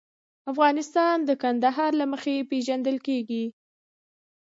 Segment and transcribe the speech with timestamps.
[0.51, 3.45] افغانستان د کندهار له مخې پېژندل کېږي.